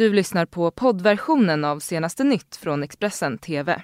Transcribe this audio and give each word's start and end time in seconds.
Du 0.00 0.12
lyssnar 0.12 0.46
på 0.46 0.70
poddversionen 0.70 1.64
av 1.64 1.78
senaste 1.80 2.24
nytt 2.24 2.56
från 2.56 2.82
Expressen 2.82 3.38
TV. 3.38 3.82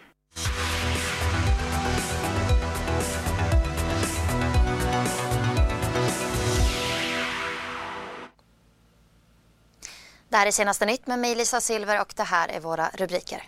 Det 10.29 10.37
här 10.37 10.47
är 10.47 10.51
senaste 10.51 10.87
nytt 10.87 11.07
med 11.07 11.19
mig 11.19 11.35
Lisa 11.35 11.61
Silver 11.61 12.00
och 12.00 12.12
det 12.17 12.23
här 12.23 12.48
är 12.48 12.61
våra 12.61 12.91
rubriker. 12.95 13.43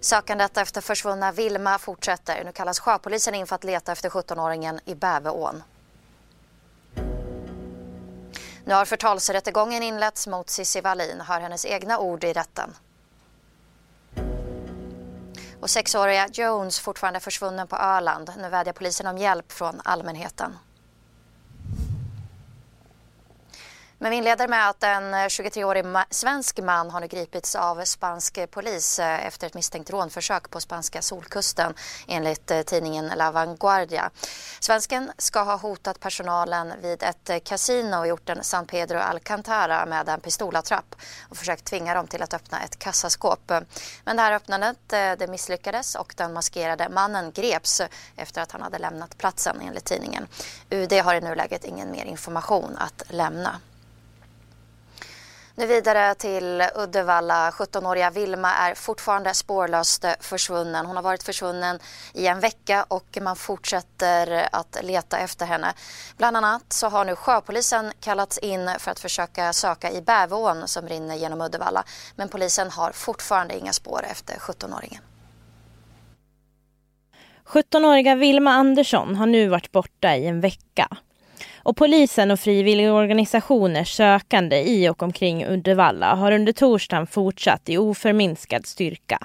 Sökandet 0.00 0.56
efter 0.56 0.80
försvunna 0.80 1.32
Vilma 1.32 1.78
fortsätter. 1.78 2.44
Nu 2.44 2.52
kallas 2.52 2.80
sjöpolisen 2.80 3.34
in 3.34 3.46
för 3.46 3.54
att 3.54 3.64
leta 3.64 3.92
efter 3.92 4.08
17-åringen 4.08 4.80
i 4.84 4.94
Bäveån. 4.94 5.62
Nu 8.64 8.74
har 8.74 8.84
förtalsrättegången 8.84 9.82
inletts 9.82 10.26
mot 10.26 10.50
Cissi 10.50 10.80
Wallin, 10.80 11.20
hör 11.20 11.40
hennes 11.40 11.66
egna 11.66 11.98
ord 11.98 12.24
i 12.24 12.32
rätten. 12.32 12.74
Och 15.60 15.70
sexåriga 15.70 16.28
Jones 16.32 16.80
fortfarande 16.80 17.20
försvunnen 17.20 17.66
på 17.66 17.76
Öland. 17.76 18.32
Nu 18.38 18.48
vädjar 18.48 18.72
polisen 18.72 19.06
om 19.06 19.18
hjälp 19.18 19.52
från 19.52 19.80
allmänheten. 19.84 20.58
Men 24.02 24.10
vi 24.10 24.16
inleder 24.16 24.48
med 24.48 24.68
att 24.68 24.82
en 24.82 25.14
23-årig 25.14 25.84
svensk 26.10 26.60
man 26.60 26.90
har 26.90 27.00
nu 27.00 27.06
gripits 27.06 27.54
av 27.54 27.84
spansk 27.84 28.50
polis 28.50 28.98
eh, 28.98 29.26
efter 29.26 29.46
ett 29.46 29.54
misstänkt 29.54 29.90
rånförsök 29.90 30.50
på 30.50 30.60
spanska 30.60 31.02
solkusten 31.02 31.74
enligt 32.08 32.50
eh, 32.50 32.62
tidningen 32.62 33.12
La 33.16 33.30
Vanguardia. 33.30 34.10
Svensken 34.60 35.12
ska 35.18 35.42
ha 35.42 35.56
hotat 35.56 36.00
personalen 36.00 36.72
vid 36.82 37.02
ett 37.02 37.30
eh, 37.30 37.38
kasino 37.38 38.06
i 38.06 38.12
orten 38.12 38.44
San 38.44 38.66
Pedro 38.66 38.98
Alcantara 38.98 39.86
med 39.86 40.08
en 40.08 40.20
pistolattrapp 40.20 40.94
och 41.28 41.36
försökt 41.36 41.64
tvinga 41.64 41.94
dem 41.94 42.06
till 42.06 42.22
att 42.22 42.34
öppna 42.34 42.60
ett 42.60 42.78
kassaskåp. 42.78 43.52
Men 44.04 44.16
det 44.16 44.22
här 44.22 44.32
öppnandet 44.32 44.78
det 44.88 45.30
misslyckades 45.30 45.94
och 45.94 46.14
den 46.16 46.32
maskerade 46.32 46.88
mannen 46.88 47.32
greps 47.32 47.82
efter 48.16 48.42
att 48.42 48.52
han 48.52 48.62
hade 48.62 48.78
lämnat 48.78 49.18
platsen 49.18 49.60
enligt 49.60 49.84
tidningen. 49.84 50.26
UD 50.70 50.92
har 50.92 51.14
i 51.14 51.20
nuläget 51.20 51.64
ingen 51.64 51.90
mer 51.90 52.04
information 52.04 52.76
att 52.78 53.02
lämna. 53.08 53.60
Nu 55.54 55.66
vidare 55.66 56.14
till 56.14 56.62
Uddevalla. 56.74 57.50
17-åriga 57.50 58.10
Vilma 58.10 58.54
är 58.54 58.74
fortfarande 58.74 59.34
spårlöst 59.34 60.04
försvunnen. 60.20 60.86
Hon 60.86 60.96
har 60.96 61.02
varit 61.02 61.22
försvunnen 61.22 61.78
i 62.14 62.26
en 62.26 62.40
vecka 62.40 62.86
och 62.88 63.18
man 63.22 63.36
fortsätter 63.36 64.48
att 64.52 64.78
leta 64.82 65.18
efter 65.18 65.46
henne. 65.46 65.74
Bland 66.16 66.36
annat 66.36 66.72
så 66.72 66.88
har 66.88 67.04
nu 67.04 67.16
sjöpolisen 67.16 67.92
kallats 68.00 68.38
in 68.38 68.70
för 68.78 68.90
att 68.90 69.00
försöka 69.00 69.52
söka 69.52 69.90
i 69.90 70.02
Bäveån 70.02 70.68
som 70.68 70.88
rinner 70.88 71.14
genom 71.14 71.40
Uddevalla. 71.40 71.84
Men 72.16 72.28
polisen 72.28 72.70
har 72.70 72.92
fortfarande 72.92 73.58
inga 73.58 73.72
spår 73.72 74.04
efter 74.10 74.34
17-åringen. 74.34 75.00
17-åriga 77.46 78.14
Vilma 78.14 78.50
Andersson 78.50 79.16
har 79.16 79.26
nu 79.26 79.48
varit 79.48 79.72
borta 79.72 80.16
i 80.16 80.26
en 80.26 80.40
vecka. 80.40 80.88
Och 81.64 81.76
polisen 81.76 82.30
och 82.30 82.40
frivilligorganisationers 82.40 83.96
sökande 83.96 84.62
i 84.62 84.88
och 84.88 85.02
omkring 85.02 85.46
Uddevalla 85.46 86.14
har 86.14 86.32
under 86.32 86.52
torsdagen 86.52 87.06
fortsatt 87.06 87.68
i 87.68 87.78
oförminskad 87.78 88.66
styrka. 88.66 89.18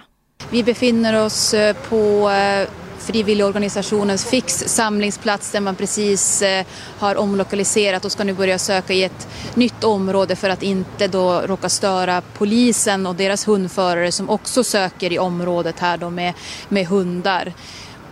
Vi 0.52 0.64
befinner 0.64 1.26
oss 1.26 1.54
eh, 1.54 1.76
på 1.90 2.30
eh, 2.30 2.70
frivilligorganisationens 3.00 4.26
Fix 4.26 4.54
samlingsplats 4.68 5.52
där 5.52 5.60
man 5.60 5.76
precis 5.76 6.42
eh, 6.42 6.66
har 7.00 7.16
omlokaliserat 7.16 8.06
och 8.06 8.12
ska 8.12 8.24
nu 8.24 8.34
börja 8.34 8.60
söka 8.60 8.94
i 8.94 9.04
ett 9.04 9.28
nytt 9.56 9.84
område 9.84 10.36
för 10.36 10.50
att 10.50 10.64
inte 10.64 11.08
då 11.08 11.42
råka 11.42 11.70
störa 11.70 12.22
polisen 12.22 13.08
och 13.08 13.16
deras 13.16 13.48
hundförare 13.48 14.12
som 14.12 14.30
också 14.30 14.64
söker 14.64 15.14
i 15.14 15.20
området 15.20 15.80
här 15.80 15.98
då 15.98 16.10
med, 16.10 16.34
med 16.70 16.88
hundar. 16.88 17.54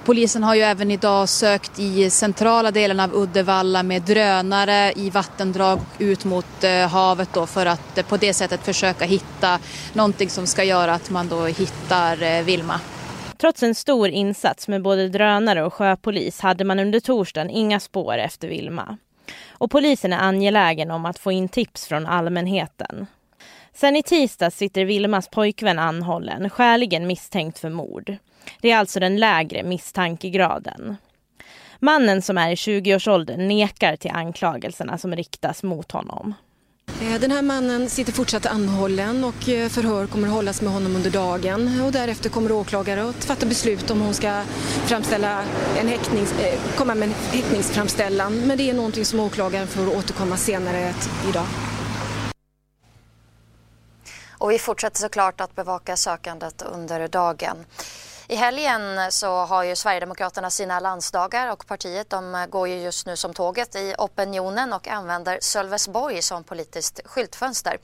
Polisen 0.06 0.44
har 0.44 0.56
ju 0.56 0.62
även 0.62 0.92
idag 0.92 1.30
sökt 1.30 1.80
i 1.80 2.10
centrala 2.10 2.72
delen 2.72 3.00
av 3.00 3.16
Uddevalla 3.16 3.84
med 3.84 4.02
drönare 4.02 4.94
i 4.96 5.10
vattendrag 5.10 5.80
ut 6.00 6.26
mot 6.26 6.64
eh, 6.64 6.88
havet 6.88 7.30
då 7.34 7.46
för 7.46 7.66
att 7.66 7.98
eh, 7.98 8.06
på 8.06 8.18
det 8.18 8.34
sättet 8.34 8.66
försöka 8.66 9.06
hitta 9.06 9.60
någonting 9.94 10.30
som 10.30 10.48
ska 10.48 10.64
göra 10.64 10.94
att 10.94 11.10
man 11.10 11.28
då 11.28 11.46
hittar 11.46 12.24
eh, 12.24 12.44
Vilma. 12.44 12.80
Trots 13.38 13.64
en 13.64 13.76
stor 13.76 14.10
insats 14.10 14.68
med 14.68 14.82
både 14.82 15.10
drönare 15.10 15.64
och 15.64 15.74
sjöpolis 15.74 16.40
hade 16.40 16.64
man 16.64 16.80
under 16.80 17.00
torsdagen 17.00 17.50
inga 17.50 17.80
spår 17.80 18.18
efter 18.18 18.48
Vilma. 18.48 18.98
Och 19.50 19.72
polisen 19.72 20.14
är 20.14 20.20
angelägen 20.20 20.92
om 20.92 21.06
att 21.06 21.20
få 21.20 21.32
in 21.32 21.50
tips 21.50 21.86
från 21.86 22.06
allmänheten. 22.06 23.08
Sen 23.74 23.96
i 23.96 24.04
tisdag 24.04 24.52
sitter 24.52 24.86
Vilmas 24.86 25.28
pojkvän 25.28 25.80
anhållen, 25.80 26.50
skäligen 26.50 27.08
misstänkt 27.08 27.60
för 27.60 27.70
mord. 27.70 28.18
Det 28.62 28.72
är 28.72 28.78
alltså 28.78 29.00
den 29.00 29.18
lägre 29.18 29.64
misstankegraden. 29.64 30.98
Mannen 31.80 32.22
som 32.22 32.38
är 32.38 32.50
i 32.52 32.56
20-årsåldern 32.56 33.48
nekar 33.48 33.96
till 33.96 34.12
anklagelserna 34.12 34.98
som 34.98 35.16
riktas 35.16 35.64
mot 35.64 35.92
honom. 35.92 36.34
Eh, 37.02 37.20
den 37.20 37.32
här 37.32 37.42
mannen 37.42 37.90
sitter 37.90 38.14
fortsatt 38.14 38.46
anhållen 38.46 39.24
och 39.24 39.50
eh, 39.50 39.70
förhör 39.70 40.08
kommer 40.08 40.28
att 40.28 40.34
hållas 40.34 40.62
med 40.62 40.74
honom 40.74 40.96
under 40.96 41.10
dagen 41.10 41.82
och 41.82 41.92
därefter 41.92 42.30
kommer 42.30 42.52
åklagare 42.52 43.10
att 43.10 43.26
fatta 43.26 43.46
beslut 43.46 43.92
om 43.92 44.02
hon 44.02 44.14
ska 44.14 44.42
framställa 44.86 45.44
en 45.80 45.88
häktnings, 45.88 46.40
eh, 46.40 46.60
komma 46.76 46.96
med 46.96 47.08
en 47.08 47.14
häktningsframställan. 47.14 48.48
Men 48.48 48.58
det 48.58 48.70
är 48.70 48.74
någonting 48.74 49.06
som 49.06 49.20
åklagaren 49.20 49.68
får 49.68 49.98
återkomma 49.98 50.38
senare 50.38 50.94
idag. 51.30 51.46
Och 54.38 54.52
vi 54.52 54.60
fortsätter 54.60 55.00
såklart 55.00 55.42
att 55.42 55.56
bevaka 55.56 55.96
sökandet 55.96 56.62
under 56.62 57.08
dagen. 57.08 57.58
I 58.28 58.36
helgen 58.36 59.12
så 59.12 59.46
har 59.46 59.64
ju 59.64 59.76
Sverigedemokraterna 59.76 60.50
sina 60.50 60.80
landsdagar 60.80 61.52
och 61.52 61.68
partiet 61.68 62.10
de 62.10 62.48
går 62.50 62.68
ju 62.68 62.76
just 62.76 63.06
nu 63.06 63.16
som 63.16 63.34
tåget 63.34 63.76
i 63.76 63.96
opinionen 63.98 64.74
och 64.74 64.88
använder 64.88 65.40
Sölvesborg 65.42 66.22
som 66.22 66.44
politiskt 66.44 67.00
skyltfönster. 67.06 67.78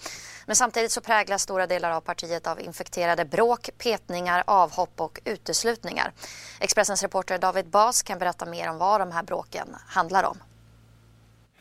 Men 0.45 0.55
samtidigt 0.55 0.91
så 0.91 1.01
präglas 1.01 1.41
stora 1.41 1.67
delar 1.67 1.91
av 1.91 2.01
partiet 2.01 2.47
av 2.47 2.61
infekterade 2.61 3.25
bråk, 3.25 3.69
petningar, 3.77 4.43
avhopp 4.47 5.01
och 5.01 5.19
uteslutningar. 5.25 6.13
Expressens 6.59 7.01
reporter 7.01 7.37
David 7.37 7.69
Bas 7.69 8.03
kan 8.03 8.19
berätta 8.19 8.45
mer 8.45 8.69
om 8.69 8.77
vad 8.77 9.01
de 9.01 9.11
här 9.11 9.23
bråken 9.23 9.75
handlar 9.87 10.23
om. 10.23 10.37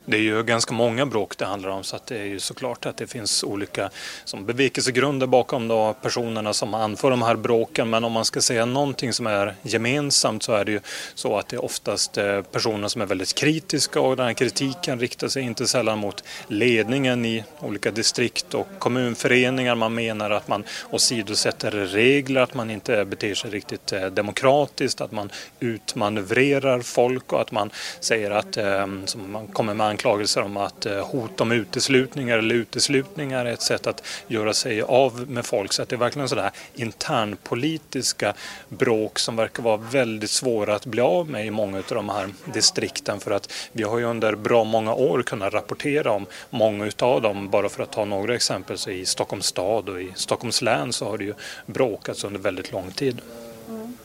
Det 0.05 0.17
är 0.17 0.21
ju 0.21 0.43
ganska 0.43 0.75
många 0.75 1.07
bråk 1.07 1.39
det 1.39 1.45
handlar 1.45 1.69
om 1.69 1.85
så 1.85 1.97
att 1.97 2.07
det 2.07 2.19
är 2.19 2.25
ju 2.25 2.41
såklart 2.41 2.87
att 2.87 2.97
det 2.97 3.07
finns 3.07 3.45
olika 3.45 3.91
som 4.25 4.47
bevekelsegrunder 4.47 5.27
bakom 5.27 5.69
då 5.69 5.95
personerna 6.03 6.53
som 6.53 6.75
anför 6.75 7.11
de 7.11 7.23
här 7.23 7.37
bråken. 7.37 7.91
Men 7.91 8.05
om 8.05 8.13
man 8.13 8.25
ska 8.25 8.41
säga 8.41 8.65
någonting 8.65 9.13
som 9.13 9.27
är 9.27 9.55
gemensamt 9.63 10.43
så 10.43 10.53
är 10.53 10.65
det 10.65 10.73
ju 10.73 10.81
så 11.15 11.37
att 11.37 11.49
det 11.49 11.57
är 11.57 11.65
oftast 11.65 12.19
eh, 12.19 12.43
personer 12.43 12.89
som 12.89 13.03
är 13.03 13.07
väldigt 13.07 13.35
kritiska 13.35 14.01
och 14.01 14.17
den 14.17 14.27
här 14.27 14.33
kritiken 14.33 15.01
riktar 15.01 15.29
sig 15.29 15.43
inte 15.43 15.67
sällan 15.67 15.99
mot 15.99 16.25
ledningen 16.47 17.25
i 17.25 17.45
olika 17.59 17.91
distrikt 17.91 18.55
och 18.55 18.69
kommunföreningar. 18.79 19.75
Man 19.75 19.95
menar 19.95 20.31
att 20.31 20.49
man 20.49 20.65
åsidosätter 20.91 21.71
regler, 21.71 22.41
att 22.41 22.55
man 22.55 22.71
inte 22.71 23.05
beter 23.05 23.35
sig 23.35 23.51
riktigt 23.51 23.93
eh, 23.93 24.07
demokratiskt, 24.07 25.01
att 25.01 25.13
man 25.13 25.31
utmanövrerar 25.61 26.81
folk 26.81 27.33
och 27.33 27.41
att 27.41 27.53
man 27.53 27.71
säger 28.01 28.31
att 28.31 28.57
eh, 28.57 28.87
som 29.05 29.33
man 29.33 29.47
kommer 29.47 29.75
med 29.75 29.90
anklagelser 29.91 30.43
om 30.43 30.57
att 30.57 30.87
eh, 30.87 31.07
hot 31.07 31.41
om 31.41 31.53
uteslutningar 31.53 32.39
eller 32.39 32.55
uteslutningar 32.55 33.45
är 33.45 33.53
ett 33.53 33.63
sätt 33.63 33.87
att 33.87 34.07
göra 34.27 34.55
sig 34.55 34.83
av 34.83 35.31
med 35.31 35.47
folk. 35.47 35.73
Så 35.73 35.83
att 35.83 35.89
det 35.89 35.97
är 35.97 35.99
verkligen 35.99 36.29
sådär 36.29 36.51
internpolitiska 36.75 38.35
bråk 38.69 39.19
som 39.19 39.37
verkar 39.37 39.63
vara 39.63 39.77
väldigt 39.77 40.31
svåra 40.31 40.75
att 40.75 40.87
bli 40.87 41.01
av 41.01 41.31
med 41.31 41.47
i 41.47 41.51
många 41.51 41.79
av 41.79 41.85
de 41.89 42.09
här 42.09 42.29
distrikten. 42.45 43.21
För 43.21 43.31
att 43.31 43.53
vi 43.73 43.83
har 43.83 43.99
ju 43.99 44.05
under 44.05 44.35
bra 44.35 44.65
många 44.65 44.95
år 44.95 45.23
kunnat 45.23 45.53
rapportera 45.53 46.13
om 46.13 46.27
många 46.51 46.87
utav 46.87 47.23
dem. 47.23 47.51
Bara 47.51 47.69
för 47.69 47.83
att 47.83 47.93
ta 47.93 48.05
några 48.05 48.35
exempel 48.35 48.79
så 48.79 48.91
i 48.91 49.07
Stockholms 49.07 49.47
stad 49.47 49.89
och 49.89 50.03
i 50.03 50.13
Stockholms 50.15 50.63
län 50.63 50.93
så 50.93 51.11
har 51.11 51.19
det 51.19 51.25
ju 51.25 51.35
bråkats 51.67 52.25
under 52.25 52.41
väldigt 52.41 52.73
lång 52.73 52.91
tid. 52.91 53.21
Mm. 53.69 53.97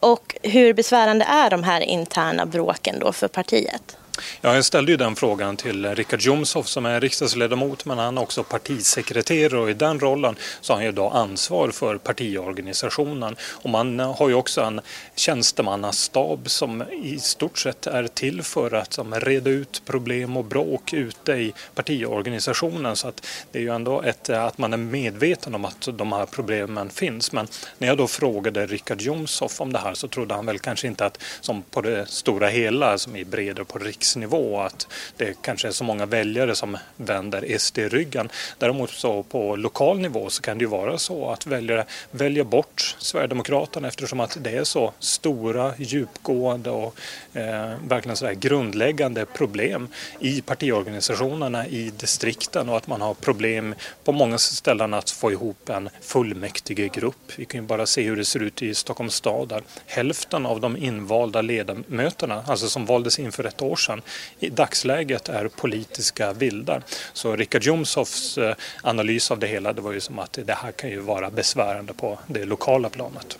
Och 0.00 0.36
hur 0.42 0.74
besvärande 0.74 1.24
är 1.24 1.50
de 1.50 1.62
här 1.62 1.80
interna 1.80 2.46
bråken 2.46 2.98
då 2.98 3.12
för 3.12 3.28
partiet? 3.28 3.96
Ja, 4.46 4.54
jag 4.54 4.64
ställde 4.64 4.92
ju 4.92 4.96
den 4.96 5.16
frågan 5.16 5.56
till 5.56 5.94
Richard 5.94 6.20
Jomshoff 6.20 6.66
som 6.66 6.86
är 6.86 7.00
riksdagsledamot 7.00 7.84
men 7.84 7.98
han 7.98 8.18
är 8.18 8.22
också 8.22 8.44
partisekreterare 8.44 9.60
och 9.60 9.70
i 9.70 9.74
den 9.74 10.00
rollen 10.00 10.36
så 10.60 10.72
har 10.72 10.76
han 10.76 10.84
ju 10.84 10.92
då 10.92 11.08
ansvar 11.08 11.70
för 11.70 11.98
partiorganisationen. 11.98 13.36
Och 13.42 13.70
man 13.70 14.00
har 14.00 14.28
ju 14.28 14.34
också 14.34 14.60
en 14.60 14.80
tjänstemannastab 15.14 16.50
som 16.50 16.82
i 16.92 17.18
stort 17.18 17.58
sett 17.58 17.86
är 17.86 18.06
till 18.06 18.42
för 18.42 18.74
att 18.74 18.92
som, 18.92 19.14
reda 19.14 19.50
ut 19.50 19.82
problem 19.84 20.36
och 20.36 20.44
bråk 20.44 20.92
ute 20.92 21.32
i 21.32 21.54
partiorganisationen. 21.74 22.96
Så 22.96 23.08
att 23.08 23.26
det 23.52 23.58
är 23.58 23.62
ju 23.62 23.74
ändå 23.74 24.02
ett, 24.02 24.30
att 24.30 24.58
man 24.58 24.72
är 24.72 24.76
medveten 24.76 25.54
om 25.54 25.64
att 25.64 25.88
de 25.92 26.12
här 26.12 26.26
problemen 26.26 26.90
finns. 26.90 27.32
Men 27.32 27.46
när 27.78 27.88
jag 27.88 27.98
då 27.98 28.06
frågade 28.06 28.66
Richard 28.66 29.00
Jomshoff 29.00 29.60
om 29.60 29.72
det 29.72 29.78
här 29.78 29.94
så 29.94 30.08
trodde 30.08 30.34
han 30.34 30.46
väl 30.46 30.58
kanske 30.58 30.86
inte 30.86 31.06
att 31.06 31.22
som 31.40 31.62
på 31.62 31.80
det 31.80 32.06
stora 32.06 32.48
hela, 32.48 32.98
som 32.98 33.16
i 33.16 33.24
bredare 33.24 33.64
på 33.64 33.78
riksnivå 33.78 34.33
nivå 34.34 34.60
att 34.60 34.86
det 35.16 35.42
kanske 35.42 35.68
är 35.68 35.72
så 35.72 35.84
många 35.84 36.06
väljare 36.06 36.54
som 36.54 36.78
vänder 36.96 37.58
SD 37.58 37.78
ryggen. 37.78 38.28
Däremot 38.58 38.90
så 38.90 39.22
på 39.22 39.56
lokal 39.56 39.98
nivå 39.98 40.30
så 40.30 40.42
kan 40.42 40.58
det 40.58 40.62
ju 40.62 40.68
vara 40.68 40.98
så 40.98 41.30
att 41.30 41.46
väljare 41.46 41.84
väljer 42.10 42.44
bort 42.44 42.96
Sverigedemokraterna 42.98 43.88
eftersom 43.88 44.20
att 44.20 44.38
det 44.40 44.50
är 44.50 44.64
så 44.64 44.92
stora, 44.98 45.72
djupgående 45.78 46.70
och 46.70 46.96
eh, 47.32 47.72
verkligen 47.88 48.16
så 48.16 48.32
grundläggande 48.34 49.26
problem 49.26 49.88
i 50.20 50.40
partiorganisationerna 50.40 51.66
i 51.66 51.92
distrikten 51.96 52.68
och 52.68 52.76
att 52.76 52.86
man 52.86 53.00
har 53.00 53.14
problem 53.14 53.74
på 54.04 54.12
många 54.12 54.38
ställen 54.38 54.94
att 54.94 55.10
få 55.10 55.32
ihop 55.32 55.68
en 55.68 55.90
fullmäktigegrupp. 56.00 57.32
Vi 57.36 57.44
kan 57.44 57.60
ju 57.60 57.66
bara 57.66 57.86
se 57.86 58.02
hur 58.02 58.16
det 58.16 58.24
ser 58.24 58.40
ut 58.40 58.62
i 58.62 58.74
Stockholms 58.74 59.14
stad 59.14 59.48
där 59.48 59.62
hälften 59.86 60.46
av 60.46 60.60
de 60.60 60.76
invalda 60.76 61.42
ledamöterna, 61.42 62.44
alltså 62.46 62.68
som 62.68 62.86
valdes 62.86 63.18
in 63.18 63.32
för 63.32 63.44
ett 63.44 63.62
år 63.62 63.76
sedan, 63.76 64.02
i 64.38 64.50
dagsläget 64.50 65.28
är 65.28 65.48
politiska 65.48 66.32
vildar. 66.32 66.82
Så 67.12 67.36
Richard 67.36 67.62
Jomshofs 67.62 68.38
eh, 68.38 68.54
analys 68.82 69.30
av 69.30 69.38
det 69.38 69.46
hela 69.46 69.72
det 69.72 69.80
var 69.80 69.92
ju 69.92 70.00
som 70.00 70.18
att 70.18 70.38
det 70.44 70.54
här 70.54 70.72
kan 70.72 70.90
ju 70.90 71.00
vara 71.00 71.30
besvärande 71.30 71.94
på 71.94 72.18
det 72.26 72.44
lokala 72.44 72.88
planet. 72.88 73.38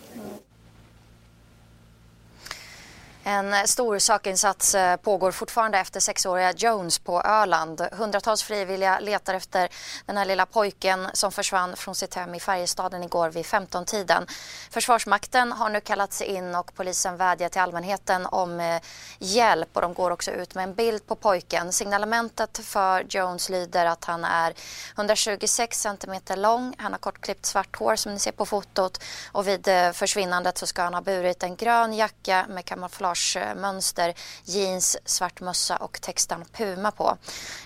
En 3.27 3.69
stor 3.69 3.99
sökinsats 3.99 4.75
eh, 4.75 4.97
pågår 4.97 5.33
fortfarande 5.33 5.79
efter 5.79 6.01
sexåriga 6.01 6.53
Jones 6.53 6.99
på 6.99 7.23
Öland. 7.23 7.89
Hundratals 7.93 8.43
frivilliga 8.43 8.99
letar 8.99 9.35
efter 9.35 9.69
den 10.07 10.17
här 10.17 10.25
lilla 10.25 10.47
pojken 10.47 11.07
som 11.13 11.33
försvann 11.33 11.77
från 11.77 11.95
sitt 11.95 12.15
hem 12.15 12.35
i 12.35 12.41
Färjestaden 12.41 13.03
igår 13.03 13.31
vid 13.31 13.45
15-tiden. 13.45 14.27
Försvarsmakten 14.71 15.53
har 15.53 15.69
nu 15.71 15.81
kallats 15.81 16.23
in 16.23 16.55
och 16.55 16.75
polisen 16.75 17.17
vädjar 17.17 17.49
till 17.49 17.61
allmänheten 17.61 18.27
om 18.27 18.61
eh, 18.61 18.81
hjälp 19.19 19.69
och 19.73 19.83
de 19.83 19.95
går 19.95 20.11
också 20.11 20.31
ut 20.31 20.55
med 20.55 20.65
en 20.65 20.75
bild 20.75 21.07
på 21.07 21.15
pojken. 21.15 21.73
Signalementet 21.73 22.61
för 22.65 23.07
Jones 23.09 23.49
lyder 23.49 23.87
att 23.87 24.05
han 24.05 24.25
är 24.25 24.55
126 24.97 25.81
centimeter 25.81 26.37
lång, 26.37 26.75
han 26.79 26.93
har 26.93 26.99
kortklippt 26.99 27.47
svart 27.47 27.77
hår 27.77 27.97
som 27.97 28.13
ni 28.13 28.19
ser 28.19 28.33
på 28.33 28.47
fotot 28.47 29.03
och 29.33 29.49
vid 29.49 29.69
eh, 29.69 29.93
försvinnandet 29.93 30.59
så 30.59 30.67
ska 30.67 30.83
han 30.83 30.95
ha 30.95 31.01
burit 31.01 31.43
en 31.43 31.57
grön 31.57 31.93
jacka 31.93 32.47
med 32.49 32.65
kamouflage 32.65 33.14
Eh, 33.37 33.55
mönster, 33.55 34.15
jeans, 34.45 34.97
svart 35.05 35.41
mössa 35.41 35.77
och 35.77 36.01
texten 36.01 36.45
Puma 36.53 36.91
på. 36.91 37.17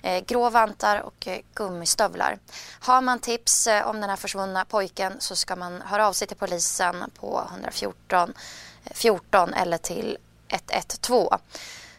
Eh, 0.03 0.25
grå 0.25 0.51
vantar 0.51 1.01
och 1.01 1.29
eh, 1.29 1.41
gummistövlar. 1.55 2.39
Har 2.81 3.01
man 3.01 3.19
tips 3.19 3.69
om 3.85 4.01
den 4.01 4.11
här 4.11 4.17
försvunna 4.17 4.65
pojken 4.65 5.17
så 5.21 5.37
ska 5.37 5.57
man 5.57 5.83
höra 5.83 6.09
av 6.09 6.13
sig 6.13 6.29
till 6.29 6.37
polisen 6.37 7.11
på 7.15 7.49
114 7.51 8.33
14 8.91 9.55
eller 9.55 9.79
till 9.79 10.19
112. 10.49 11.29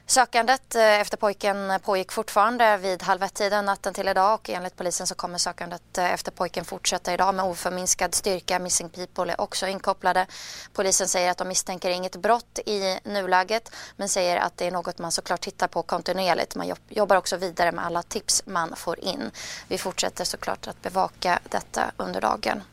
Sökandet 0.10 0.76
eh, 0.76 1.00
efter 1.00 1.18
pojken 1.18 1.72
eh, 1.72 1.78
pågick 1.78 2.12
fortfarande 2.12 2.78
vid 2.78 3.04
halv 3.04 3.24
ett-tiden 3.24 3.66
natten 3.66 3.94
till 3.94 4.08
idag 4.08 4.34
och 4.34 4.50
enligt 4.50 4.76
polisen 4.76 5.08
så 5.08 5.16
kommer 5.16 5.38
sökandet 5.38 5.98
eh, 5.98 6.14
efter 6.14 6.32
pojken 6.32 6.66
fortsätta 6.66 7.14
idag 7.14 7.36
med 7.36 7.46
oförminskad 7.46 8.16
styrka. 8.16 8.60
Missing 8.60 8.90
People 8.90 9.34
är 9.34 9.42
också 9.42 9.68
inkopplade. 9.68 10.26
Polisen 10.74 11.08
säger 11.08 11.32
att 11.32 11.38
de 11.38 11.48
misstänker 11.48 11.90
inget 11.90 12.16
brott 12.16 12.60
i 12.66 13.00
nuläget 13.04 13.72
men 13.96 14.10
säger 14.10 14.38
att 14.38 14.58
det 14.58 14.68
är 14.68 14.72
något 14.72 15.00
man 15.00 15.12
såklart 15.12 15.42
tittar 15.42 15.68
på 15.68 15.84
kontinuerligt. 15.84 16.56
Man 16.56 16.74
jobbar 16.90 17.16
också 17.16 17.38
vidare 17.38 17.72
med 17.72 17.86
alla 17.86 18.04
tips 18.04 18.44
man 18.46 18.76
får 18.76 19.00
in. 19.00 19.32
Vi 19.68 19.78
fortsätter 19.78 20.26
såklart 20.26 20.68
att 20.68 20.82
bevaka 20.82 21.40
detta 21.50 21.92
under 21.98 22.22
dagen. 22.22 22.64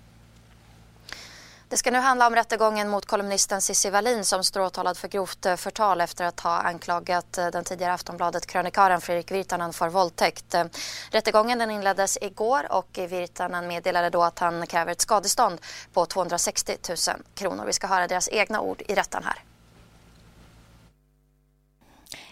Det 1.69 1.77
ska 1.77 1.91
nu 1.91 1.99
handla 1.99 2.27
om 2.27 2.35
rättegången 2.35 2.89
mot 2.89 3.07
kolumnisten 3.07 3.61
Cissi 3.61 3.91
Wallin 3.91 4.25
som 4.25 4.45
står 4.45 4.61
åtalad 4.61 4.97
för 4.97 5.09
grovt 5.09 5.47
eh, 5.47 5.57
förtal 5.57 6.01
efter 6.01 6.25
att 6.25 6.41
ha 6.41 6.59
anklagat 6.59 7.39
eh, 7.39 7.47
den 7.47 7.65
tidigare 7.65 7.93
Aftonbladet-krönikören 7.93 9.01
Fredrik 9.01 9.31
Virtanen 9.31 9.73
för 9.73 9.89
våldtäkt. 9.89 10.55
Eh, 10.55 10.65
rättegången 11.11 11.59
den 11.59 11.71
inleddes 11.71 12.19
igår 12.21 12.73
och 12.73 12.99
Virtanen 13.09 13.67
meddelade 13.67 14.11
då 14.11 14.23
att 14.23 14.39
han 14.39 14.67
kräver 14.67 14.93
ett 14.93 15.01
skadestånd 15.01 15.61
på 15.93 16.07
260 16.07 16.73
000 16.89 16.97
kronor. 17.35 17.65
Vi 17.67 17.73
ska 17.73 17.87
höra 17.87 18.07
deras 18.07 18.29
egna 18.29 18.61
ord 18.61 18.83
i 18.89 18.95
rätten 18.95 19.23
här. 19.25 19.43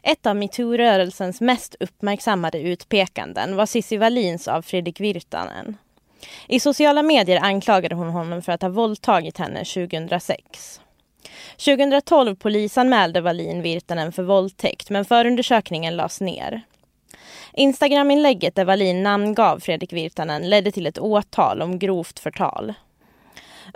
Ett 0.02 0.26
av 0.26 0.36
metoo-rörelsens 0.36 1.40
mest 1.40 1.74
uppmärksammade 1.80 2.60
utpekanden 2.60 3.56
var 3.56 3.66
Cissi 3.66 3.96
Wallins 3.96 4.48
av 4.48 4.62
Fredrik 4.62 5.00
Virtanen. 5.00 5.76
I 6.48 6.60
sociala 6.60 7.02
medier 7.02 7.40
anklagade 7.42 7.94
hon 7.94 8.10
honom 8.10 8.42
för 8.42 8.52
att 8.52 8.62
ha 8.62 8.68
våldtagit 8.68 9.38
henne 9.38 9.64
2006. 9.64 10.80
2012 11.56 12.36
polisanmälde 12.36 13.20
Wallin 13.20 13.62
Virtanen 13.62 14.12
för 14.12 14.22
våldtäkt 14.22 14.90
men 14.90 15.04
förundersökningen 15.04 15.96
lades 15.96 16.20
ner. 16.20 16.62
Instagraminlägget 17.52 18.54
där 18.54 18.64
Wallin 18.64 19.02
namngav 19.02 19.58
Fredrik 19.58 19.92
Virtanen 19.92 20.50
ledde 20.50 20.72
till 20.72 20.86
ett 20.86 20.98
åtal 20.98 21.62
om 21.62 21.78
grovt 21.78 22.18
förtal. 22.18 22.74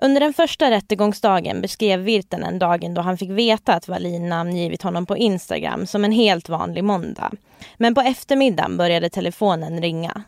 Under 0.02 0.20
den 0.20 0.34
första 0.34 0.70
rättegångsdagen 0.70 1.60
beskrev 1.60 2.00
Virtanen 2.00 2.58
dagen 2.58 2.94
då 2.94 3.00
han 3.00 3.18
fick 3.18 3.30
veta 3.30 3.74
att 3.74 3.88
Wallin 3.88 4.28
namngivit 4.28 4.82
honom 4.82 5.06
på 5.06 5.16
Instagram 5.16 5.86
som 5.86 6.04
en 6.04 6.12
helt 6.12 6.48
vanlig 6.48 6.84
måndag. 6.84 7.32
Men 7.76 7.94
på 7.94 8.00
eftermiddagen 8.00 8.76
började 8.76 9.10
telefonen 9.10 9.82
ringa. 9.82 10.22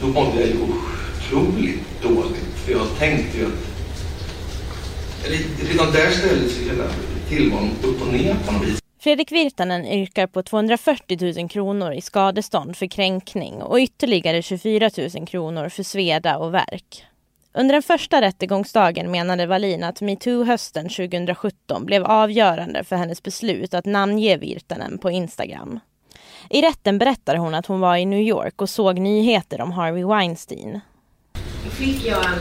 Då 0.00 0.06
mådde 0.06 0.40
jag 0.40 1.03
otroligt 1.34 2.02
dåligt. 2.02 2.54
För 2.64 2.72
jag 2.72 2.98
tänkte 2.98 3.38
ju 3.38 3.46
att... 3.46 3.52
Redan 5.24 5.68
liksom 5.68 5.92
där 5.92 6.10
ställdes 6.10 6.58
hela 6.58 6.84
tillvaron 7.28 7.70
upp 7.82 8.02
och 8.02 8.12
ner 8.12 8.34
på 8.46 8.52
något 8.52 8.66
vis. 8.66 8.78
Fredrik 8.98 9.32
Virtanen 9.32 9.86
yrkar 9.86 10.26
på 10.26 10.42
240 10.42 11.34
000 11.38 11.48
kronor 11.48 11.92
i 11.92 12.00
skadestånd 12.00 12.76
för 12.76 12.86
kränkning 12.86 13.62
och 13.62 13.78
ytterligare 13.78 14.42
24 14.42 14.90
000 15.16 15.26
kronor 15.26 15.68
för 15.68 15.82
sveda 15.82 16.36
och 16.36 16.54
verk. 16.54 17.04
Under 17.52 17.72
den 17.72 17.82
första 17.82 18.20
rättegångsdagen 18.20 19.10
menade 19.10 19.46
Wallin 19.46 19.84
att 19.84 20.00
metoo-hösten 20.00 20.88
2017 20.88 21.84
blev 21.86 22.04
avgörande 22.04 22.84
för 22.84 22.96
hennes 22.96 23.22
beslut 23.22 23.74
att 23.74 23.84
namnge 23.84 24.36
Virtanen 24.36 24.98
på 24.98 25.10
Instagram. 25.10 25.80
I 26.50 26.62
rätten 26.62 26.98
berättar 26.98 27.36
hon 27.36 27.54
att 27.54 27.66
hon 27.66 27.80
var 27.80 27.96
i 27.96 28.06
New 28.06 28.20
York 28.20 28.62
och 28.62 28.70
såg 28.70 28.98
nyheter 28.98 29.60
om 29.60 29.72
Harvey 29.72 30.04
Weinstein 30.04 30.80
fick 31.70 32.06
jag 32.06 32.24
en... 32.24 32.38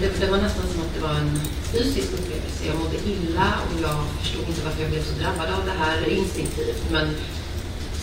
Det, 0.00 0.20
det 0.20 0.26
var 0.26 0.38
nästan 0.38 0.64
som 0.72 0.80
att 0.80 0.94
det 0.94 1.00
var 1.00 1.14
en 1.14 1.40
fysisk 1.72 2.12
upplevelse. 2.12 2.66
Jag 2.66 2.76
mådde 2.78 2.96
illa 2.96 3.46
och 3.64 3.80
jag 3.82 3.96
förstod 4.20 4.48
inte 4.48 4.60
varför 4.64 4.82
jag 4.82 4.90
blev 4.90 5.02
så 5.02 5.14
drabbad 5.22 5.48
av 5.58 5.64
det 5.64 5.76
här 5.84 6.08
instinktivt. 6.08 6.82
Men 6.90 7.14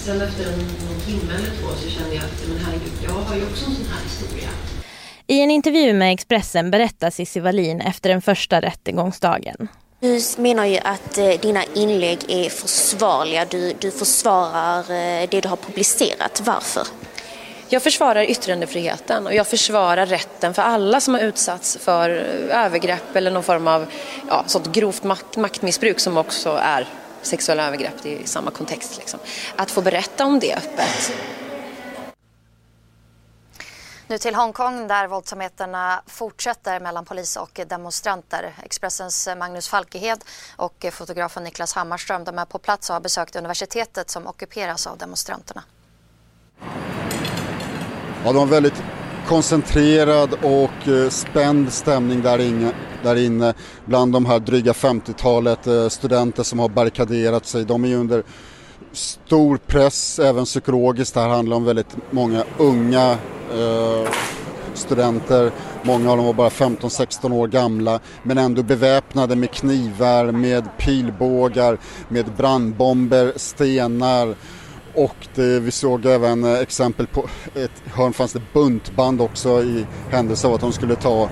sen 0.06 0.22
efter 0.22 0.44
en, 0.54 0.60
någon 0.60 1.02
timme 1.06 1.34
eller 1.38 1.52
två 1.60 1.68
så 1.84 1.90
kände 1.90 2.16
jag 2.16 2.24
att 2.24 2.48
men 2.48 2.58
herregud, 2.66 2.94
jag 3.04 3.12
har 3.12 3.36
ju 3.36 3.44
också 3.44 3.66
en 3.66 3.76
sån 3.76 3.86
här 3.86 4.04
historia. 4.04 4.50
I 5.28 5.42
en 5.42 5.52
intervju 5.52 5.94
med 5.94 6.14
Expressen 6.14 6.72
berättar 6.72 7.10
Cissi 7.10 7.40
Wallin 7.40 7.82
efter 7.82 8.10
den 8.10 8.22
första 8.22 8.62
rättegångsdagen. 8.62 9.68
Du 10.00 10.22
menar 10.38 10.66
ju 10.66 10.78
att 10.78 11.18
eh, 11.18 11.30
dina 11.42 11.64
inlägg 11.76 12.20
är 12.28 12.50
försvarliga. 12.50 13.46
Du, 13.46 13.74
du 13.80 13.92
försvarar 13.92 14.80
eh, 14.80 15.30
det 15.30 15.42
du 15.42 15.48
har 15.48 15.56
publicerat. 15.56 16.42
Varför? 16.46 16.88
Jag 17.72 17.84
försvarar 17.84 18.24
yttrandefriheten 18.24 19.28
och 19.28 19.34
jag 19.34 19.48
försvarar 19.48 20.06
rätten 20.06 20.54
för 20.54 20.62
alla 20.62 21.02
som 21.02 21.14
har 21.14 21.22
utsatts 21.22 21.78
för 21.78 22.10
övergrepp 22.50 23.16
eller 23.16 23.32
någon 23.32 23.44
form 23.44 23.68
av 23.68 23.86
ja, 24.28 24.44
sånt 24.48 24.68
grovt 24.68 25.04
makt, 25.04 25.38
maktmissbruk 25.38 26.00
som 26.00 26.18
också 26.18 26.50
är 26.50 26.88
sexuella 27.22 27.68
övergrepp 27.68 28.06
i 28.06 28.28
samma 28.28 28.52
kontext. 28.52 28.98
Liksom. 28.98 29.20
Att 29.56 29.72
få 29.72 29.82
berätta 29.82 30.26
om 30.26 30.40
det 30.40 30.56
öppet. 30.56 31.14
Nu 34.08 34.18
till 34.18 34.36
Hongkong 34.36 34.88
där 34.88 35.08
våldsamheterna 35.08 36.02
fortsätter 36.08 36.80
mellan 36.80 37.06
polis 37.06 37.36
och 37.36 37.60
demonstranter. 37.68 38.54
Expressens 38.64 39.30
Magnus 39.38 39.68
Falkehed 39.68 40.24
och 40.56 40.86
fotografen 40.92 41.44
Niklas 41.44 41.74
Hammarström 41.74 42.24
de 42.24 42.40
är 42.40 42.46
på 42.46 42.60
plats 42.60 42.90
och 42.90 42.94
har 42.94 43.02
besökt 43.02 43.36
universitetet 43.36 44.10
som 44.10 44.28
ockuperas 44.28 44.88
av 44.88 44.98
demonstranterna. 44.98 45.64
Ja, 48.24 48.32
det 48.32 48.36
var 48.36 48.44
en 48.44 48.50
väldigt 48.50 48.84
koncentrerad 49.28 50.34
och 50.34 50.88
eh, 50.88 51.10
spänd 51.10 51.74
stämning 51.74 52.22
där 52.22 52.40
inne, 52.40 52.72
där 53.04 53.16
inne 53.16 53.54
bland 53.86 54.14
de 54.14 54.26
här 54.26 54.40
dryga 54.40 54.72
50-talet 54.72 55.68
eh, 55.68 55.88
studenter 55.88 56.44
som 56.44 56.60
har 56.60 56.70
barrikaderat 56.70 57.46
sig. 57.46 57.66
De 57.66 57.84
är 57.84 57.88
ju 57.88 57.96
under 57.96 58.24
stor 58.92 59.58
press 59.58 60.20
även 60.20 60.46
psykologiskt. 60.46 61.14
Det 61.14 61.20
här 61.20 61.30
handlar 61.30 61.58
om 61.58 61.66
väldigt 61.66 61.96
många 62.12 62.44
unga 62.58 63.12
eh, 63.58 64.12
studenter. 64.74 65.52
Många 65.84 66.12
av 66.12 66.18
dem 66.18 66.26
var 66.26 66.34
bara 66.34 66.50
15-16 66.50 67.34
år 67.34 67.48
gamla 67.48 68.00
men 68.24 68.38
ändå 68.38 68.64
beväpnade 68.64 69.36
med 69.36 69.52
knivar, 69.52 70.32
med 70.32 70.78
pilbågar, 70.78 71.78
med 72.10 72.26
brandbomber, 72.38 73.34
stenar 73.36 74.36
och 74.96 75.16
det, 75.36 75.60
vi 75.60 75.72
såg 75.72 76.06
även 76.06 76.44
eh, 76.44 76.60
exempel 76.60 77.08
på 77.08 77.28
ett 77.56 77.72
hörn 77.94 78.14
fanns 78.14 78.34
det 78.34 78.42
buntband 78.54 79.22
också 79.22 79.64
i 79.64 79.86
händelse 80.10 80.48
av 80.48 80.54
att 80.54 80.62
de 80.62 80.74
skulle 80.74 80.96
ta 80.96 81.30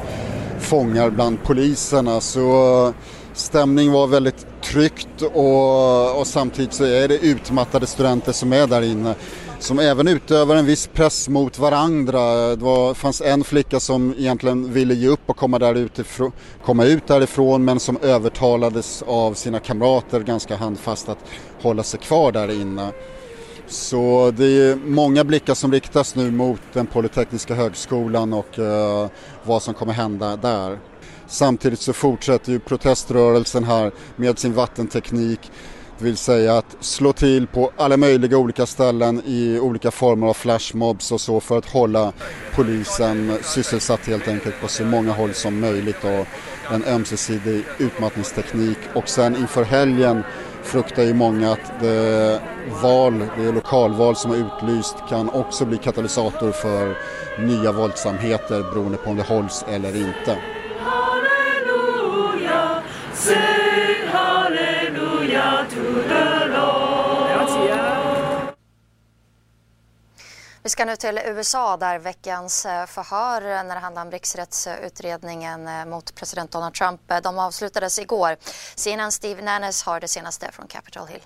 fångar 0.59 1.09
bland 1.09 1.43
poliserna. 1.43 2.21
Så, 2.21 2.87
eh, 2.87 2.93
stämning 3.33 3.91
var 3.91 4.07
väldigt 4.07 4.47
tryckt 4.61 5.21
och, 5.21 6.19
och 6.19 6.27
samtidigt 6.27 6.73
så 6.73 6.83
är 6.83 7.07
det 7.07 7.17
utmattade 7.17 7.87
studenter 7.87 8.31
som 8.31 8.53
är 8.53 8.67
där 8.67 8.81
inne 8.81 9.15
som 9.59 9.79
även 9.79 10.07
utövar 10.07 10.55
en 10.55 10.65
viss 10.65 10.87
press 10.87 11.29
mot 11.29 11.59
varandra. 11.59 12.19
Det 12.55 12.63
var, 12.63 12.93
fanns 12.93 13.21
en 13.21 13.43
flicka 13.43 13.79
som 13.79 14.15
egentligen 14.17 14.73
ville 14.73 14.93
ge 14.93 15.07
upp 15.07 15.21
och 15.25 15.37
komma, 15.37 15.59
där 15.59 15.75
utifrån, 15.75 16.31
komma 16.65 16.85
ut 16.85 17.07
därifrån 17.07 17.65
men 17.65 17.79
som 17.79 17.97
övertalades 18.01 19.03
av 19.07 19.33
sina 19.33 19.59
kamrater 19.59 20.19
ganska 20.19 20.55
handfast 20.55 21.09
att 21.09 21.17
hålla 21.61 21.83
sig 21.83 21.99
kvar 21.99 22.31
där 22.31 22.61
inne. 22.61 22.91
Så 23.67 24.33
det 24.37 24.45
är 24.45 24.75
många 24.75 25.23
blickar 25.23 25.53
som 25.53 25.71
riktas 25.71 26.15
nu 26.15 26.31
mot 26.31 26.61
den 26.73 26.85
Polytekniska 26.85 27.55
högskolan 27.55 28.33
och 28.33 28.59
eh, 28.59 29.07
vad 29.43 29.61
som 29.61 29.73
kommer 29.73 29.93
hända 29.93 30.35
där. 30.35 30.79
Samtidigt 31.27 31.79
så 31.79 31.93
fortsätter 31.93 32.51
ju 32.51 32.59
proteströrelsen 32.59 33.63
här 33.63 33.91
med 34.15 34.39
sin 34.39 34.53
vattenteknik. 34.53 35.51
Det 35.97 36.05
vill 36.05 36.17
säga 36.17 36.57
att 36.57 36.77
slå 36.79 37.13
till 37.13 37.47
på 37.47 37.71
alla 37.77 37.97
möjliga 37.97 38.37
olika 38.37 38.65
ställen 38.65 39.21
i 39.25 39.59
olika 39.59 39.91
former 39.91 40.27
av 40.27 40.33
flashmobs 40.33 41.11
och 41.11 41.21
så 41.21 41.39
för 41.39 41.57
att 41.57 41.69
hålla 41.69 42.13
polisen 42.55 43.37
sysselsatt 43.41 44.07
helt 44.07 44.27
enkelt 44.27 44.61
på 44.61 44.67
så 44.67 44.83
många 44.83 45.11
håll 45.11 45.33
som 45.33 45.59
möjligt 45.59 46.03
och 46.03 46.27
en 46.73 46.83
ömsesidig 46.83 47.63
utmattningsteknik. 47.77 48.77
Och 48.93 49.09
sen 49.09 49.35
inför 49.35 49.63
helgen 49.63 50.23
fruktar 50.67 51.03
ju 51.03 51.13
många 51.13 51.51
att 51.51 51.79
det 51.79 52.41
val, 52.83 53.23
det 53.37 53.51
lokalval 53.51 54.15
som 54.15 54.31
har 54.31 54.37
utlyst 54.37 54.95
kan 55.09 55.29
också 55.29 55.65
bli 55.65 55.77
katalysator 55.77 56.51
för 56.51 56.97
nya 57.39 57.71
våldsamheter 57.71 58.63
beroende 58.73 58.97
på 58.97 59.09
om 59.09 59.17
det 59.17 59.23
hålls 59.23 59.65
eller 59.67 59.95
inte. 59.95 60.37
Vi 70.67 70.71
ska 70.71 70.85
nu 70.85 70.95
till 70.95 71.19
USA 71.25 71.77
där 71.77 71.99
veckans 71.99 72.65
eh, 72.65 72.85
förhör 72.85 73.41
eh, 73.41 73.63
när 73.63 73.75
det 73.75 73.81
handlar 73.81 74.01
om 74.01 74.11
riksrättsutredningen 74.11 75.67
eh, 75.67 75.85
mot 75.85 76.15
president 76.15 76.51
Donald 76.51 76.73
Trump 76.73 77.01
de 77.23 77.39
avslutades 77.39 77.99
igår. 77.99 78.35
CNN 78.75 79.11
Steve 79.11 79.41
Nannes 79.41 79.83
har 79.83 79.99
det 79.99 80.07
senaste 80.07 80.51
från 80.51 80.67
Capitol 80.67 81.07
Hill. 81.07 81.21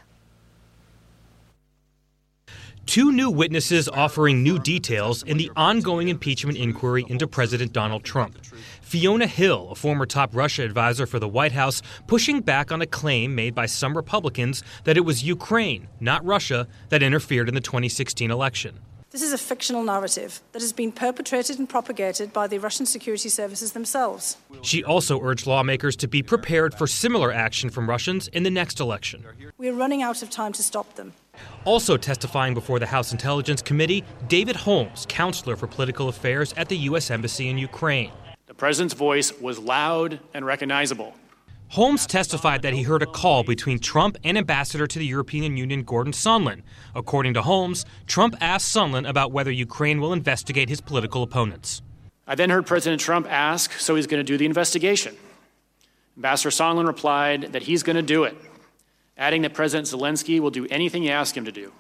Two 2.86 3.12
new 3.12 3.42
witnesses 3.42 3.88
offering 3.88 4.44
new 4.44 4.60
details 4.64 5.24
in 5.24 5.38
the 5.38 5.50
ongoing 5.56 6.10
impeachment 6.10 6.58
inquiry 6.58 7.06
into 7.08 7.28
President 7.28 7.74
Donald 7.74 8.04
Trump. 8.04 8.36
Fiona 8.82 9.26
Hill, 9.26 9.70
a 9.72 9.76
former 9.76 10.06
top 10.06 10.36
Russia 10.36 10.64
advisor 10.64 11.06
for 11.06 11.20
the 11.20 11.30
White 11.30 11.56
House, 11.62 11.84
pushing 12.08 12.42
back 12.42 12.72
on 12.72 12.82
a 12.82 12.88
claim 12.88 13.36
made 13.36 13.56
by 13.56 13.68
some 13.68 13.98
Republicans 13.98 14.64
that 14.84 14.98
it 14.98 15.06
was 15.06 15.24
Ukraine, 15.24 15.88
not 16.00 16.26
Russia, 16.26 16.68
that 16.90 17.04
interfered 17.04 17.50
in 17.50 17.56
the 17.56 17.62
2016 17.62 18.32
election. 18.32 18.80
This 19.12 19.24
is 19.24 19.34
a 19.34 19.38
fictional 19.38 19.84
narrative 19.84 20.40
that 20.54 20.62
has 20.62 20.72
been 20.72 20.94
perpetrated 20.94 21.60
and 21.60 21.68
propagated 21.68 22.32
by 22.32 22.48
the 22.48 22.60
Russian 22.60 22.86
security 22.86 23.28
services 23.28 23.74
themselves. 23.74 24.38
She 24.62 24.86
also 24.86 25.22
urged 25.22 25.46
lawmakers 25.46 25.98
to 25.98 26.08
be 26.08 26.24
prepared 26.24 26.74
for 26.74 26.88
similar 26.88 27.30
action 27.30 27.70
from 27.70 27.90
Russians 27.90 28.30
in 28.30 28.44
the 28.44 28.50
next 28.50 28.80
election. 28.80 29.26
We 29.58 29.68
are 29.68 29.74
running 29.74 30.02
out 30.02 30.24
of 30.24 30.30
time 30.30 30.54
to 30.54 30.64
stop 30.64 30.96
them. 30.96 31.12
Also 31.66 31.98
testifying 31.98 32.54
before 32.54 32.80
the 32.80 32.86
House 32.86 33.12
Intelligence 33.12 33.62
Committee, 33.62 34.06
David 34.30 34.56
Holmes, 34.56 35.06
counselor 35.10 35.58
for 35.58 35.68
political 35.68 36.08
affairs 36.08 36.54
at 36.56 36.70
the 36.70 36.78
U.S. 36.78 37.12
Embassy 37.12 37.50
in 37.50 37.58
Ukraine. 37.58 38.14
The 38.48 38.54
president's 38.54 38.94
voice 38.94 39.38
was 39.42 39.60
loud 39.60 40.22
and 40.34 40.46
recognizable. 40.46 41.16
Holmes 41.72 42.06
testified 42.06 42.64
that 42.64 42.74
he 42.74 42.84
heard 42.84 43.02
a 43.02 43.06
call 43.06 43.46
between 43.46 43.80
Trump 43.80 44.18
and 44.26 44.38
Ambassador 44.38 44.88
to 44.88 45.00
the 45.00 45.06
European 45.06 45.56
Union 45.56 45.84
Gordon 45.84 46.12
Sondland. 46.12 46.64
According 46.94 47.34
to 47.36 47.44
Holmes, 47.44 47.86
Trump 48.08 48.36
asked 48.42 48.76
Sondland 48.76 49.08
about 49.08 49.32
whether 49.32 49.50
Ukraine 49.50 50.02
will 50.02 50.12
investigate 50.12 50.68
his 50.68 50.82
political 50.82 51.24
opponents. 51.24 51.82
I 52.28 52.36
then 52.36 52.50
heard 52.50 52.66
President 52.66 53.02
Trump 53.02 53.26
ask, 53.32 53.72
so 53.80 53.96
he's 53.96 54.06
going 54.06 54.20
to 54.20 54.24
do 54.26 54.38
the 54.38 54.46
investigation. 54.46 55.16
Ambassador 56.18 56.50
Sondland 56.50 56.88
replied 56.88 57.54
that 57.54 57.64
he's 57.64 57.84
going 57.84 57.96
to 57.96 58.02
do 58.02 58.26
it, 58.26 58.36
adding 59.18 59.42
that 59.44 59.54
President 59.54 59.88
Zelensky 59.88 60.42
will 60.42 60.52
do 60.52 60.68
anything 60.70 61.04
you 61.04 61.12
ask 61.12 61.38
him 61.38 61.46
to 61.46 61.54
do. 61.54 61.72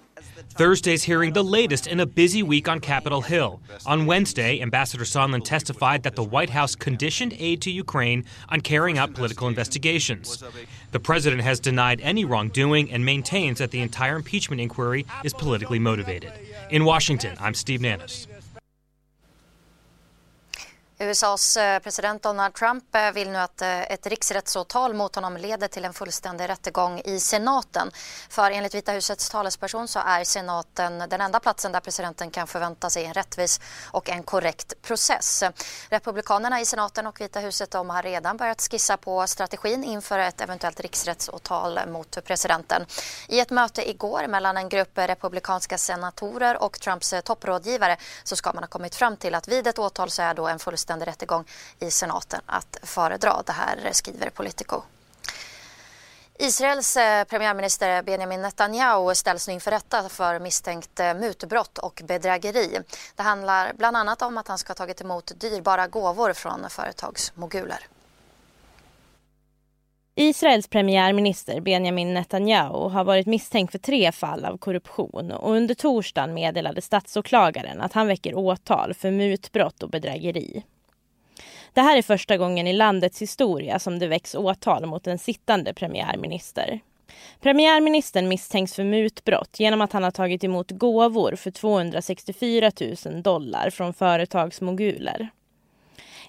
Thursday's 0.49 1.03
hearing 1.03 1.33
the 1.33 1.43
latest 1.43 1.87
in 1.87 1.99
a 1.99 2.05
busy 2.05 2.43
week 2.43 2.67
on 2.67 2.79
Capitol 2.79 3.21
Hill. 3.21 3.61
On 3.85 4.05
Wednesday, 4.05 4.61
Ambassador 4.61 5.03
Sondland 5.03 5.45
testified 5.45 6.03
that 6.03 6.15
the 6.15 6.23
White 6.23 6.49
House 6.49 6.75
conditioned 6.75 7.33
aid 7.39 7.61
to 7.61 7.71
Ukraine 7.71 8.25
on 8.49 8.61
carrying 8.61 8.97
out 8.97 9.13
political 9.13 9.47
investigations. 9.47 10.43
The 10.91 10.99
president 10.99 11.41
has 11.41 11.59
denied 11.59 12.01
any 12.01 12.25
wrongdoing 12.25 12.91
and 12.91 13.05
maintains 13.05 13.59
that 13.59 13.71
the 13.71 13.79
entire 13.79 14.15
impeachment 14.15 14.61
inquiry 14.61 15.05
is 15.23 15.33
politically 15.33 15.79
motivated. 15.79 16.33
In 16.69 16.85
Washington, 16.85 17.37
I'm 17.39 17.53
Steve 17.53 17.79
Nannis. 17.79 18.27
USAs 21.01 21.57
eh, 21.57 21.79
president 21.79 22.23
Donald 22.23 22.53
Trump 22.53 22.95
eh, 22.95 23.11
vill 23.11 23.29
nu 23.29 23.37
att 23.37 23.61
eh, 23.61 23.81
ett 23.81 24.07
riksrättsåtal 24.07 24.93
mot 24.93 25.15
honom 25.15 25.37
leder 25.37 25.67
till 25.67 25.85
en 25.85 25.93
fullständig 25.93 26.49
rättegång 26.49 27.01
i 27.05 27.19
senaten. 27.19 27.91
För 28.29 28.51
enligt 28.51 28.75
Vita 28.75 28.91
husets 28.91 29.29
talesperson 29.29 29.87
så 29.87 29.99
är 29.99 30.23
senaten 30.23 31.03
den 31.09 31.21
enda 31.21 31.39
platsen 31.39 31.71
där 31.71 31.79
presidenten 31.79 32.31
kan 32.31 32.47
förvänta 32.47 32.89
sig 32.89 33.05
en 33.05 33.13
rättvis 33.13 33.59
och 33.91 34.09
en 34.09 34.23
korrekt 34.23 34.81
process. 34.81 35.43
Republikanerna 35.89 36.61
i 36.61 36.65
senaten 36.65 37.07
och 37.07 37.21
Vita 37.21 37.39
huset 37.39 37.71
de 37.71 37.89
har 37.89 38.03
redan 38.03 38.37
börjat 38.37 38.61
skissa 38.71 38.97
på 38.97 39.27
strategin 39.27 39.83
inför 39.83 40.19
ett 40.19 40.41
eventuellt 40.41 40.79
riksrättsåtal 40.79 41.79
mot 41.87 42.17
presidenten. 42.23 42.85
I 43.27 43.39
ett 43.39 43.49
möte 43.49 43.89
igår 43.89 44.27
mellan 44.27 44.57
en 44.57 44.69
grupp 44.69 44.97
republikanska 44.97 45.77
senatorer 45.77 46.63
och 46.63 46.79
Trumps 46.79 47.13
topprådgivare 47.23 47.97
så 48.23 48.35
ska 48.35 48.53
man 48.53 48.63
ha 48.63 48.67
kommit 48.67 48.95
fram 48.95 49.17
till 49.17 49.35
att 49.35 49.47
vid 49.47 49.67
ett 49.67 49.79
åtal 49.79 50.09
så 50.09 50.21
är 50.21 50.33
då 50.33 50.47
en 50.47 50.59
fullständig 50.59 50.90
liknande 50.91 51.05
rättegång 51.05 51.45
i 51.79 51.91
senaten 51.91 52.41
att 52.45 52.77
föredra. 52.83 53.43
Det 53.45 53.51
här 53.51 53.89
skriver 53.91 54.29
Politico. 54.29 54.81
Israels 56.39 56.97
eh, 56.97 57.23
premiärminister 57.23 58.03
Benjamin 58.03 58.41
Netanyahu 58.41 59.15
ställs 59.15 59.47
nu 59.47 59.53
inför 59.53 59.71
rätta 59.71 60.09
för 60.09 60.39
misstänkt 60.39 60.99
eh, 60.99 61.13
mutbrott 61.13 61.77
och 61.77 62.01
bedrägeri. 62.05 62.79
Det 63.15 63.23
handlar 63.23 63.73
bland 63.73 63.97
annat 63.97 64.21
om 64.21 64.37
att 64.37 64.47
han 64.47 64.57
ska 64.57 64.69
ha 64.69 64.75
tagit 64.75 65.01
emot 65.01 65.31
dyrbara 65.39 65.87
gåvor 65.87 66.33
från 66.33 66.69
företagsmoguler. 66.69 67.87
Israels 70.15 70.67
premiärminister 70.67 71.61
Benjamin 71.61 72.13
Netanyahu 72.13 72.89
har 72.89 73.03
varit 73.03 73.27
misstänkt 73.27 73.71
för 73.71 73.79
tre 73.79 74.11
fall 74.11 74.45
av 74.45 74.57
korruption 74.57 75.31
och 75.31 75.51
under 75.51 75.75
torsdagen 75.75 76.33
meddelade 76.33 76.81
statsåklagaren 76.81 77.81
att 77.81 77.93
han 77.93 78.07
väcker 78.07 78.35
åtal 78.35 78.93
för 78.93 79.11
mutbrott 79.11 79.83
och 79.83 79.89
bedrägeri. 79.89 80.63
Det 81.73 81.81
här 81.81 81.97
är 81.97 82.01
första 82.01 82.37
gången 82.37 82.67
i 82.67 82.73
landets 82.73 83.21
historia 83.21 83.79
som 83.79 83.99
det 83.99 84.07
väcks 84.07 84.35
åtal 84.35 84.85
mot 84.85 85.07
en 85.07 85.19
sittande 85.19 85.73
premiärminister. 85.73 86.79
Premiärministern 87.41 88.27
misstänks 88.27 88.73
för 88.75 88.83
mutbrott 88.83 89.59
genom 89.59 89.81
att 89.81 89.93
han 89.93 90.03
har 90.03 90.11
tagit 90.11 90.43
emot 90.43 90.71
gåvor 90.71 91.35
för 91.35 91.51
264 91.51 92.71
000 93.05 93.21
dollar 93.21 93.69
från 93.69 93.93
företagsmoguler. 93.93 95.29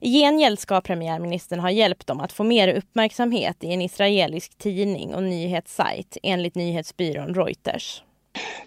I 0.01 0.21
gengäld 0.21 0.59
ska 0.59 0.81
premiärministern 0.81 1.61
ha 1.61 1.71
hjälpt 1.71 2.07
dem 2.07 2.21
att 2.21 2.33
få 2.33 2.45
mer 2.45 2.75
uppmärksamhet 2.75 3.65
i 3.65 3.73
en 3.73 3.83
israelisk 3.83 4.59
tidning 4.59 5.15
och 5.15 5.23
nyhetssajt 5.23 6.17
enligt 6.23 6.55
nyhetsbyrån 6.55 7.35
Reuters. 7.35 8.03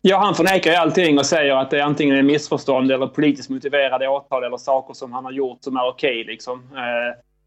Ja, 0.02 0.18
han 0.18 0.36
förnekar 0.36 0.72
ju 0.72 0.78
allting 0.78 1.20
och 1.20 1.26
säger 1.26 1.56
att 1.56 1.70
det 1.70 1.80
är 1.80 1.84
antingen 1.84 2.16
är 2.16 2.24
missförstånd 2.24 2.92
eller 2.92 3.08
politiskt 3.08 3.50
motiverade 3.50 4.08
åtal 4.08 4.44
eller 4.44 4.58
saker 4.58 4.94
som 4.94 5.14
han 5.14 5.26
har 5.26 5.32
gjort 5.32 5.58
som 5.62 5.78
är 5.78 5.88
okej. 5.88 6.22
Okay, 6.22 6.34
liksom. 6.34 6.64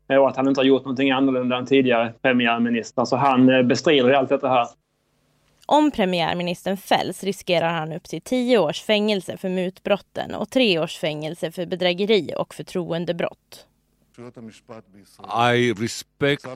eh, 0.09 0.17
och 0.17 0.29
att 0.29 0.37
han 0.37 0.49
inte 0.49 0.61
har 0.61 0.65
gjort 0.65 0.85
någonting 0.85 1.11
annorlunda 1.11 1.57
än 1.57 1.67
tidigare 1.67 2.13
premiärminister. 2.23 3.05
Så 3.05 3.17
han 3.17 3.49
eh, 3.49 3.63
bestrider 3.63 4.13
allt 4.13 4.29
detta 4.29 4.49
här. 4.49 4.69
Om 5.67 5.91
premiärministern 5.91 6.77
fälls 6.77 7.25
riskerar 7.25 7.69
han 7.73 7.93
upp 7.93 8.05
till 8.05 8.21
tio 8.21 8.59
års 8.59 8.83
fängelse 8.83 9.37
för 9.37 9.49
mutbrotten 9.49 10.35
och 10.35 10.51
tre 10.51 10.79
års 10.79 10.99
fängelse 10.99 11.53
för 11.53 11.67
bedrägeri 11.67 12.35
och 12.37 12.55
förtroendebrott. 12.55 13.67
I 15.53 15.73
respect 15.73 16.47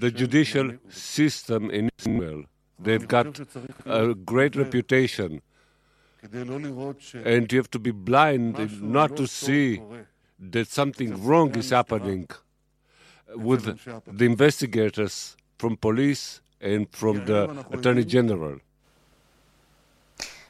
the 0.00 0.06
judicial 0.06 0.72
system 0.90 1.70
in 1.70 1.90
Israel. 1.98 2.46
They've 2.84 3.06
got 3.06 3.40
a 3.86 4.14
great 4.14 4.56
reputation. 4.56 5.40
And 6.22 7.52
you 7.52 7.58
have 7.58 7.70
to 7.70 7.78
be 7.78 7.92
blind 7.92 8.82
not 8.82 9.16
to 9.16 9.26
see 9.26 9.80
that 10.52 10.68
something 10.68 11.26
wrong 11.26 11.56
is 11.56 11.70
happening 11.70 12.28
with 13.34 13.64
the 14.18 14.24
investigators 14.24 15.36
from 15.58 15.76
police 15.76 16.40
and 16.60 16.86
from 16.90 17.24
the 17.26 17.64
attorney 17.72 18.04
general. 18.04 18.60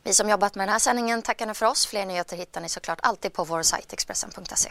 Vi 0.03 0.15
som 0.15 0.29
jobbat 0.29 0.55
med 0.55 0.69
den 0.69 0.73
här 0.73 0.79
sändningen 0.79 1.23
tackar 1.23 1.47
nu 1.47 1.55
för 1.55 1.67
oss. 1.67 1.87
Fler 1.87 2.07
nyheter 2.07 2.37
hittar 2.37 2.61
ni 2.61 2.69
såklart 2.69 2.99
alltid 3.03 3.33
på 3.33 3.45
vår 3.45 3.63
sajt 3.63 3.93
Expressen.se. 3.93 4.71